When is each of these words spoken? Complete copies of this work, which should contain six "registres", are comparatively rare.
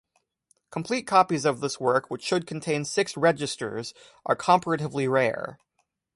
Complete 0.71 1.03
copies 1.03 1.45
of 1.45 1.59
this 1.59 1.79
work, 1.79 2.09
which 2.09 2.23
should 2.23 2.47
contain 2.47 2.85
six 2.85 3.13
"registres", 3.13 3.93
are 4.25 4.35
comparatively 4.35 5.07
rare. 5.07 5.59